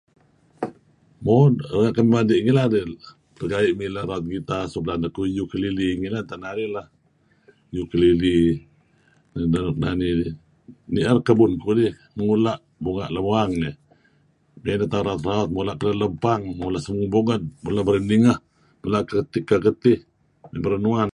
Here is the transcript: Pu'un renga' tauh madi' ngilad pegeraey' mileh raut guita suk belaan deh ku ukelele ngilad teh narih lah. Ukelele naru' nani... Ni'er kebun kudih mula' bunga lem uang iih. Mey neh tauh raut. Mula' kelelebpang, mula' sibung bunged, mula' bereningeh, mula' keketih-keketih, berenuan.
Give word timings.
Pu'un 1.23 1.53
renga' 1.73 1.93
tauh 1.95 2.09
madi' 2.13 2.43
ngilad 2.43 2.73
pegeraey' 3.35 3.73
mileh 3.79 4.03
raut 4.09 4.25
guita 4.31 4.57
suk 4.71 4.81
belaan 4.83 5.01
deh 5.03 5.13
ku 5.15 5.21
ukelele 5.43 5.85
ngilad 6.01 6.25
teh 6.29 6.37
narih 6.43 6.69
lah. 6.75 6.85
Ukelele 7.83 8.33
naru' 9.53 9.75
nani... 9.83 10.07
Ni'er 10.93 11.17
kebun 11.25 11.53
kudih 11.63 11.93
mula' 12.17 12.57
bunga 12.83 13.05
lem 13.13 13.25
uang 13.31 13.51
iih. 13.65 13.75
Mey 14.63 14.75
neh 14.79 14.89
tauh 14.91 15.05
raut. 15.07 15.25
Mula' 15.55 15.75
kelelebpang, 15.79 16.41
mula' 16.59 16.81
sibung 16.83 17.03
bunged, 17.13 17.43
mula' 17.63 17.83
bereningeh, 17.87 18.39
mula' 18.81 19.01
keketih-keketih, 19.07 19.97
berenuan. 20.63 21.09